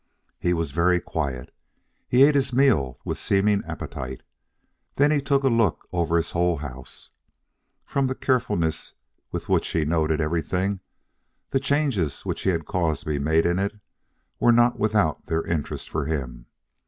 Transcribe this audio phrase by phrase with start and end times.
[0.39, 1.53] He was very quiet.
[2.07, 4.21] He ate his meal with seeming appetite.
[4.95, 7.11] Then he took a look over his whole house.
[7.85, 8.95] From the carefulness
[9.31, 10.79] with which he noted everything,
[11.51, 13.79] the changes which he had caused to be made in it
[14.39, 16.47] were not without their interest for him.